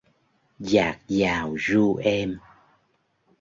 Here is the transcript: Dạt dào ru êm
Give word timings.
Dạt 0.59 0.99
dào 1.07 1.53
ru 1.57 1.95
êm 1.95 2.39